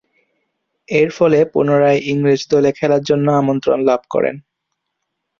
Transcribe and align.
এরফলে 0.89 1.39
পুনরায় 1.53 1.99
ইংরেজ 2.11 2.41
দলে 2.51 2.69
খেলার 2.77 3.03
জন্য 3.09 3.27
আমন্ত্রণ 3.41 3.79
লাভ 3.89 4.01
করেন। 4.09 4.35